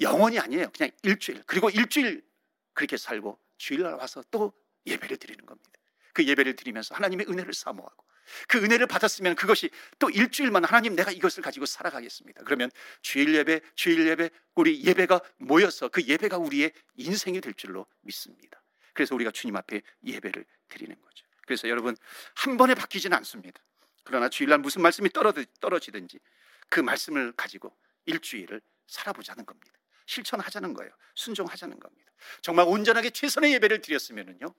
[0.00, 0.70] 영원이 아니에요.
[0.70, 1.42] 그냥 일주일.
[1.46, 2.24] 그리고 일주일
[2.72, 4.52] 그렇게 살고 주일날 와서 또
[4.86, 5.70] 예배를 드리는 겁니다.
[6.12, 8.04] 그 예배를 드리면서 하나님의 은혜를 사모하고
[8.48, 9.70] 그 은혜를 받았으면 그것이
[10.00, 12.42] 또 일주일만 하나님 내가 이것을 가지고 살아가겠습니다.
[12.44, 12.70] 그러면
[13.02, 18.60] 주일 예배, 주일 예배, 우리 예배가 모여서 그 예배가 우리의 인생이 될 줄로 믿습니다.
[18.94, 21.24] 그래서 우리가 주님 앞에 예배를 드리는 거죠.
[21.46, 21.96] 그래서 여러분
[22.34, 23.62] 한 번에 바뀌지는 않습니다.
[24.02, 25.08] 그러나 주일날 무슨 말씀이
[25.60, 26.18] 떨어지든지
[26.68, 29.81] 그 말씀을 가지고 일주일을 살아보자는 겁니다.
[30.06, 30.90] 실천하자는 거예요.
[31.14, 32.12] 순종하자는 겁니다.
[32.40, 34.54] 정말 온전하게 최선의 예배를 드렸으면은요.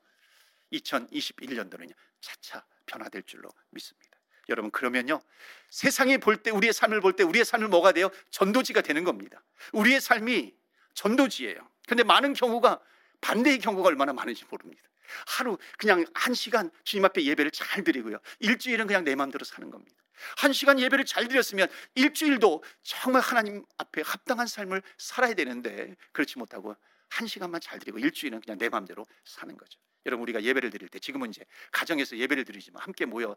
[0.72, 1.94] 2021년도는요.
[2.22, 4.18] 차차 변화될 줄로 믿습니다.
[4.50, 5.22] 여러분 그러면요.
[5.70, 8.10] 세상이 볼 때 우리의 삶을 볼 때 우리의 삶을 뭐가 돼요?
[8.32, 9.42] 전도지가 되는 겁니다.
[9.72, 10.54] 우리의 삶이
[10.96, 11.70] 전도지예요.
[11.88, 12.80] 근데 많은 경우가
[13.22, 14.84] 반대의 경우가 얼마나 많은지 모릅니다.
[15.28, 18.18] 하루 그냥 한 시간 주님 앞에 예배를 잘 드리고요.
[18.40, 20.03] 일주일은 그냥 내 마음대로 사는 겁니다.
[20.38, 26.76] 한 시간 예배를 잘 드렸으면 일주일도 정말 하나님 앞에 합당한 삶을 살아야 되는데 그렇지 못하고
[27.10, 29.80] 한 시간만 잘 드리고 일주일은 그냥 내 마음대로 사는 거죠.
[30.06, 33.36] 여러분 우리가 예배를 드릴 때 지금은 이제 가정에서 예배를 드리지만 함께 모여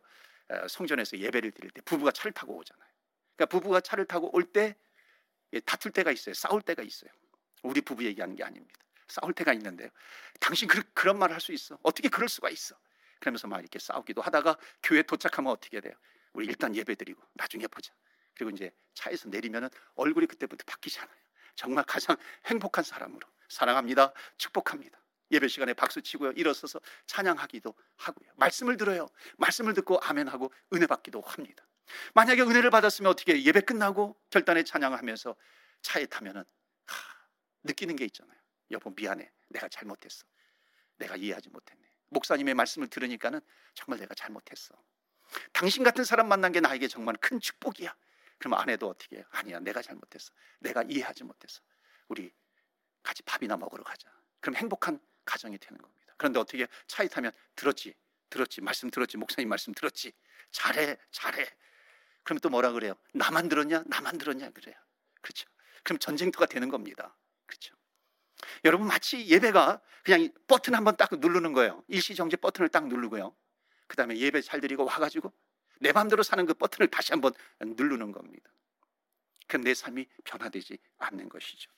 [0.69, 2.89] 성전에서 예배를 드릴 때 부부가 차를 타고 오잖아요.
[3.37, 4.77] 그러니까 부부가 차를 타고 올 때
[5.65, 6.35] 다툴 때가 있어요.
[6.35, 7.11] 싸울 때가 있어요.
[7.62, 8.79] 우리 부부 얘기하는 게 아닙니다.
[9.09, 9.89] 싸울 때가 있는데요.
[10.41, 11.79] 당신 그, 그런 말을 할 수 있어?
[11.83, 12.77] 어떻게 그럴 수가 있어?
[13.21, 15.95] 그러면서 막 이렇게 싸우기도 하다가 교회 도착하면 어떻게 돼요?
[16.37, 17.92] 우리 일단 예배드리고 나중에 보자.
[18.35, 21.16] 그리고 이제 차에서 내리면은 얼굴이 그때부터 바뀌잖아요.
[21.55, 24.12] 정말 가장 행복한 사람으로 사랑합니다.
[24.37, 25.01] 축복합니다.
[25.31, 26.33] 예배 시간에 박수 치고요.
[26.33, 28.31] 일어서서 찬양하기도 하고요.
[28.37, 29.09] 말씀을 들어요.
[29.38, 31.66] 말씀을 듣고 아멘하고 은혜 받기도 합니다.
[32.14, 35.35] 만약에 은혜를 받았으면 어떻게 예배 끝나고 결단에 찬양하면서
[35.83, 36.44] 차에 타면은
[36.85, 36.96] 하,
[37.64, 38.38] 느끼는 게 있잖아요.
[38.72, 39.31] 여보 미안해.
[39.49, 40.27] 내가 잘못했어.
[40.99, 41.83] 내가 이해하지 못했네.
[42.11, 43.40] 목사님의 말씀을 들으니까는
[43.75, 44.75] 정말 내가 잘못했어.
[45.53, 47.95] 당신 같은 사람 만난 게 나에게 정말 큰 축복이야.
[48.39, 49.25] 그럼 아내도 어떻게 해요?
[49.31, 50.33] 아니야, 내가 잘못했어.
[50.61, 51.61] 내가 이해하지 못했어.
[52.09, 52.33] 우리
[53.03, 54.11] 같이 밥이나 먹으러 가자.
[54.41, 56.15] 그럼 행복한 가정이 되는 겁니다.
[56.17, 57.95] 그런데 어떻게 차에 타면 들었지,
[58.31, 60.12] 들었지, 말씀 들었지, 목사님 말씀 들었지,
[60.51, 61.47] 잘해, 잘해.
[62.23, 62.95] 그럼 또 뭐라 그래요?
[63.12, 63.85] 나만 들었냐?
[63.87, 64.51] 나만 들었냐?
[64.51, 64.75] 그래요.
[65.21, 65.49] 그렇죠.
[65.83, 67.17] 그럼 전쟁터가 되는 겁니다.
[67.47, 67.75] 그렇죠.
[68.65, 71.85] 여러분 마치 예배가 그냥 버튼 한번 딱 누르는 거예요.
[71.89, 73.35] 일시정지 버튼을 딱 누르고요.
[73.87, 75.33] 그 다음에 예배 잘 드리고 와가지고
[75.81, 78.51] 내 마음대로 사는 그 버튼을 다시 한번 누르는 겁니다.
[79.46, 81.70] 그럼 내 삶이 변화되지 않는 것이죠.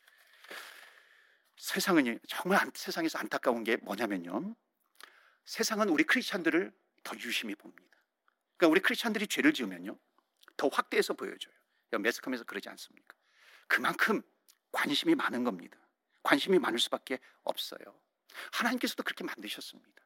[1.57, 4.55] 세상은 정말 세상에서 안타까운 게 뭐냐면요.
[5.44, 7.85] 세상은 우리 크리스찬들을 더 유심히 봅니다.
[8.57, 9.99] 그러니까 우리 크리스찬들이 죄를 지으면요.
[10.57, 11.55] 더 확대해서 보여줘요.
[11.99, 13.14] 매스컴에서 그러지 않습니까?
[13.66, 14.23] 그만큼
[14.73, 15.79] 관심이 많은 겁니다.
[16.23, 17.81] 관심이 많을 수밖에 없어요.
[18.53, 20.03] 하나님께서도 그렇게 만드셨습니다.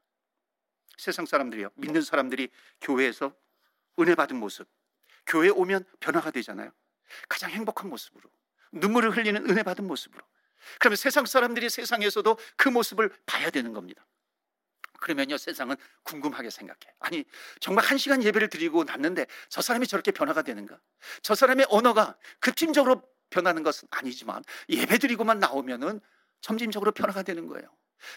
[0.99, 1.71] 세상 사람들이요.
[1.75, 2.49] 믿는 사람들이
[2.81, 3.35] 교회에서
[3.99, 4.69] 은혜 받은 모습,
[5.27, 6.73] 교회 오면 변화가 되잖아요.
[7.29, 8.31] 가장 행복한 모습으로
[8.73, 10.25] 눈물을 흘리는 은혜 받은 모습으로.
[10.79, 14.07] 그러면 세상 사람들이 세상에서도 그 모습을 봐야 되는 겁니다.
[15.01, 16.79] 그러면요 세상은 궁금하게 생각해.
[17.01, 17.25] 아니
[17.61, 20.81] 정말 한 시간 예배를 드리고 났는데 저 사람이 저렇게 변화가 되는가?
[21.23, 26.01] 저 사람의 언어가 급진적으로 변하는 것은 아니지만 예배 드리고만 나오면은
[26.41, 27.69] 점진적으로 변화가 되는 거예요.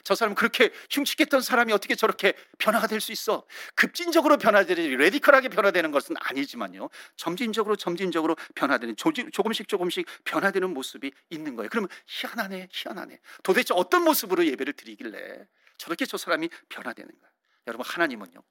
[0.04, 3.46] 저 사람 그렇게 흉측했던 사람이 어떻게 저렇게 변화가 될 수 있어?
[3.76, 6.90] 급진적으로 변화되는, 레디컬하게 변화되는 것은 아니지만요.
[7.18, 11.70] 점진적으로 점진적으로 변화되는, 조금씩 조금씩 변화되는 모습이 있는 거예요.
[11.70, 13.20] 그러면 희한하네, 희한하네.
[13.44, 17.34] 도대체 어떤 모습으로 예배를 드리길래 저렇게 저 사람이 변화되는 거예요.
[17.68, 18.42] 여러분, 하나님은요.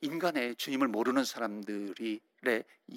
[0.00, 2.20] 인간의 주님을 모르는 사람들의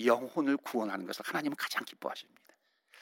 [0.05, 2.41] 영혼을 구원하는 것을 하나님은 가장 기뻐하십니다.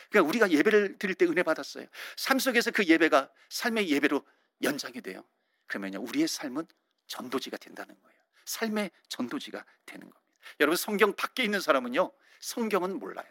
[0.10, 1.86] 그러니까 우리가 예배를 드릴 때 은혜 받았어요.
[2.18, 4.26] 삶 속에서 그 예배가 삶의 예배로
[4.64, 5.24] 연장이 돼요.
[5.68, 6.66] 그러면요, 우리의 삶은
[7.08, 8.18] 전도지가 된다는 거예요.
[8.46, 10.22] 삶의 전도지가 되는 겁니다.
[10.60, 13.28] 여러분, 성경 밖에 있는 사람은요, 성경은 몰라요.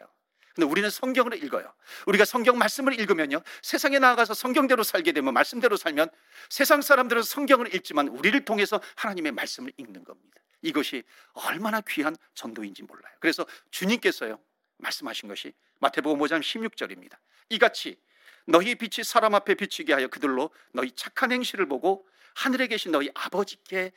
[0.53, 1.73] 근데 우리는 성경을 읽어요.
[2.07, 6.09] 우리가 성경 말씀을 읽으면요, 세상에 나아가서 성경대로 살게 되면, 말씀대로 살면
[6.49, 10.41] 세상 사람들은 성경을 읽지만 우리를 통해서 하나님의 말씀을 읽는 겁니다.
[10.61, 13.13] 이것이 얼마나 귀한 전도인지 몰라요.
[13.19, 14.39] 그래서 주님께서요,
[14.77, 17.17] 말씀하신 것이 마태복음 5장 16절입니다.
[17.49, 17.99] 이같이
[18.45, 23.91] 너희 빛이 사람 앞에 비치게 하여 그들로 너희 착한 행실을 보고 하늘에 계신 너희 아버지께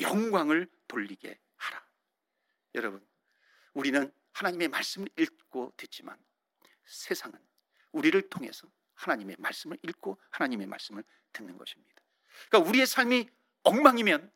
[0.00, 1.84] 영광을 돌리게 하라.
[2.74, 3.06] 여러분,
[3.74, 6.18] 우리는 하나님의 말씀을 읽고 듣지만
[6.84, 7.38] 세상은
[7.92, 12.02] 우리를 통해서 하나님의 말씀을 읽고 하나님의 말씀을 듣는 것입니다.
[12.48, 13.28] 그러니까 우리의 삶이
[13.64, 14.32] 엉망이면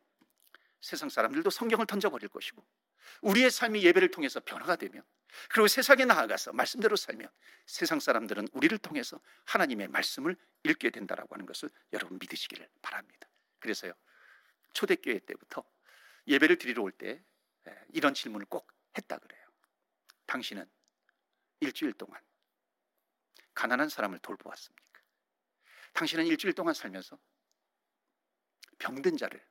[0.81, 2.65] 세상 사람들도 성경을 던져버릴 것이고
[3.23, 5.03] 우리의 삶이 예배를 통해서 변화가 되면
[5.51, 7.29] 그리고 세상에 나아가서 말씀대로 살면
[7.67, 13.29] 세상 사람들은 우리를 통해서 하나님의 말씀을 읽게 된다라고 하는 것을 여러분 믿으시기를 바랍니다.
[13.59, 13.93] 그래서요
[14.73, 15.65] 초대교회 때부터
[16.27, 17.23] 예배를 드리러 올때
[17.69, 19.47] 예, 이런 질문을 꼭 했다 그래요.
[20.27, 20.69] 당신은
[21.61, 22.21] 일주일 동안
[23.55, 25.01] 가난한 사람을 돌보았습니까?
[25.95, 27.19] 당신은 일주일 동안 살면서
[28.79, 29.43] 병든 자를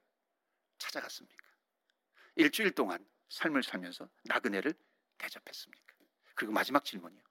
[0.77, 1.45] 찾아갔습니까?
[2.35, 4.73] 일주일 동안 삶을 살면서 나그네를
[5.17, 5.93] 대접했습니까?
[6.35, 7.21] 그리고 마지막 질문이요.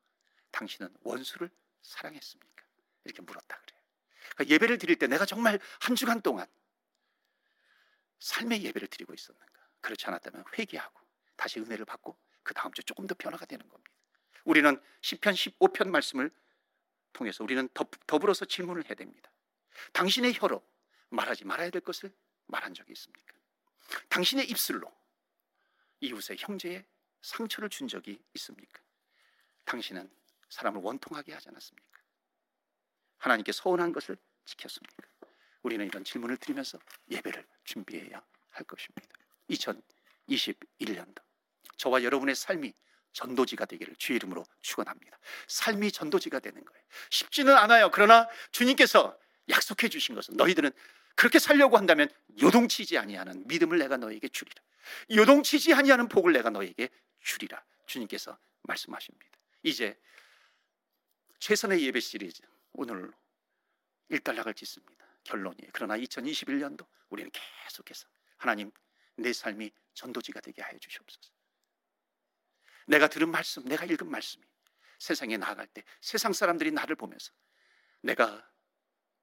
[0.51, 1.51] 당신은 원수를
[1.83, 2.63] 사랑했습니까?
[3.05, 3.81] 이렇게 물었다 그래요.
[4.35, 6.47] 그러니까 예배를 드릴 때 내가 정말 한 주간 동안
[8.21, 9.53] 삶의 예배를 드리고 있었는가?
[9.81, 11.01] 그렇지 않았다면 회개하고
[11.37, 13.91] 다시 은혜를 받고 그 다음 주 조금 더 변화가 되는 겁니다.
[14.45, 16.31] 우리는 시편 15편 말씀을
[17.13, 17.69] 통해서 우리는
[18.07, 19.31] 더불어서 질문을 해야 됩니다.
[19.93, 20.67] 당신의 혀로
[21.11, 22.13] 말하지 말아야 될 것을
[22.47, 23.35] 말한 적이 있습니까?
[24.09, 24.93] 당신의 입술로
[26.01, 26.85] 이웃의 형제의
[27.25, 28.81] 상처를 준 적이 있습니까?
[29.65, 30.11] 당신은
[30.51, 31.99] 사람을 원통하게 하지 않았습니까?
[33.19, 35.09] 하나님께 서운한 것을 지켰습니까?
[35.63, 36.79] 우리는 이런 질문을 드리면서
[37.11, 39.09] 예배를 준비해야 할 것입니다.
[39.49, 41.23] 2021년도
[41.79, 42.75] 저와 여러분의 삶이
[43.13, 45.19] 전도지가 되기를 주의 이름으로 축원합니다.
[45.49, 46.85] 삶이 전도지가 되는 거예요.
[47.11, 47.91] 쉽지는 않아요.
[47.91, 50.71] 그러나 주님께서 약속해 주신 것은 너희들은
[51.15, 52.11] 그렇게 살려고 한다면
[52.43, 54.63] 요동치지 아니하는 믿음을 내가 너에게 주리라.
[55.11, 56.91] 요동치지 아니하는 복을 내가 너에게
[57.25, 57.65] 주리라.
[57.87, 59.27] 주님께서 말씀하십니다.
[59.63, 59.99] 이제
[61.41, 63.13] 최선의 예배 시리즈 오늘
[64.09, 65.05] 일단락을 짓습니다.
[65.25, 65.71] 결론이에요.
[65.73, 68.07] 그러나 2021년도 우리는 계속해서
[68.37, 68.71] 하나님
[69.17, 71.33] 내 삶이 전도지가 되게 하여 주시옵소서.
[72.87, 74.45] 내가 들은 말씀, 내가 읽은 말씀이
[74.99, 77.33] 세상에 나아갈 때 세상 사람들이 나를 보면서
[78.03, 78.51] 내가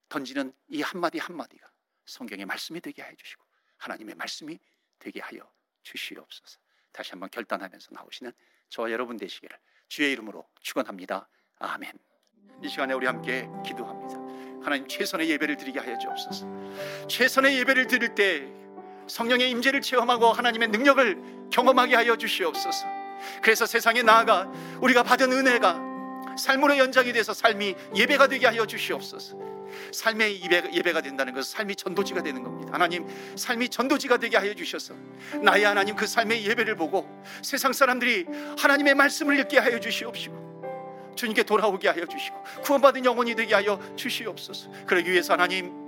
[0.09, 1.71] 던지는 이 한마디 한마디가
[2.05, 3.43] 성경의 말씀이 되게 하여 주시고
[3.77, 4.59] 하나님의 말씀이
[4.97, 5.51] 되게 하여
[5.83, 6.59] 주시옵소서.
[6.93, 8.31] 다시 한번 결단하면서 나오시는
[8.69, 11.27] 저와 여러분 되시기를 주의 이름으로 축원합니다.
[11.59, 11.91] 아멘.
[12.63, 14.15] 이 시간에 우리 함께 기도합니다.
[14.63, 17.07] 하나님 최선의 예배를 드리게 하여 주옵소서.
[17.07, 18.47] 최선의 예배를 드릴 때
[19.07, 22.85] 성령의 임재를 체험하고 하나님의 능력을 경험하게 하여 주시옵소서.
[23.41, 24.51] 그래서 세상에 나아가
[24.81, 25.90] 우리가 받은 은혜가
[26.37, 29.51] 삶으로 연장이 돼서 삶이 예배가 되게 하여 주시옵소서.
[29.91, 30.41] 삶의
[30.73, 32.73] 예배, 가 된다는 것은 삶이 전도지가 되는 겁니다.
[32.73, 34.93] 하나님, 삶이 전도지가 되게 하여 주셔서
[35.41, 37.07] 나의 하나님 그 삶의 예배를 보고
[37.41, 38.25] 세상 사람들이
[38.57, 40.41] 하나님의 말씀을 읽게 하여 주시옵시고
[41.15, 44.69] 주님께 돌아오게 하여 주시고 구원받은 영혼이 되게 하여 주시옵소서.
[44.85, 45.80] 그러기 위해서 하나님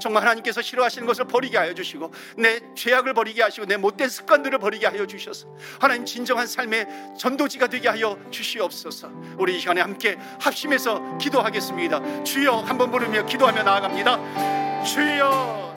[0.00, 4.86] 정말 하나님께서 싫어하시는 것을 버리게 하여 주시고 내 죄악을 버리게 하시고 내 못된 습관들을 버리게
[4.86, 5.46] 하여 주셔서
[5.80, 6.86] 하나님 진정한 삶의
[7.18, 9.10] 전도지가 되게 하여 주시옵소서.
[9.38, 12.24] 우리 이 시간에 함께 합심해서 기도하겠습니다.
[12.24, 14.84] 주여 한번 부르며 기도하며 나아갑니다.
[14.84, 15.75] 주여